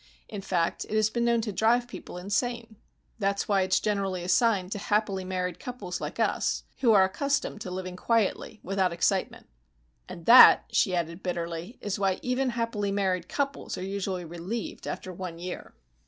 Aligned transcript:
In 0.27 0.41
fact, 0.41 0.83
it 0.85 0.95
has 0.95 1.11
been 1.11 1.25
known 1.25 1.41
to 1.41 1.51
drive 1.51 1.87
people 1.87 2.17
insane. 2.17 2.77
That's 3.19 3.47
why 3.47 3.61
it's 3.61 3.79
generally 3.79 4.23
assigned 4.23 4.71
to 4.71 4.79
happily 4.79 5.23
married 5.23 5.59
couples 5.59 6.01
like 6.01 6.19
us, 6.19 6.63
who 6.79 6.91
are 6.91 7.03
accustomed 7.03 7.61
to 7.61 7.69
living 7.69 7.95
quietly, 7.95 8.59
without 8.63 8.91
excitement." 8.93 9.47
"And 10.09 10.25
that," 10.25 10.65
she 10.71 10.95
added 10.95 11.21
bitterly, 11.21 11.77
"is 11.81 11.99
why 11.99 12.17
even 12.23 12.49
happily 12.49 12.91
married 12.91 13.29
couples 13.29 13.77
are 13.77 13.83
usually 13.83 14.25
relieved 14.25 14.87
after 14.87 15.13
one 15.13 15.37
year." 15.37 15.75